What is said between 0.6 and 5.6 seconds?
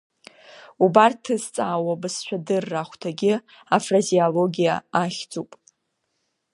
Убарҭ ҭызҵаауа абызшәадырра ахәҭагьы афразеологиа ахьӡуп.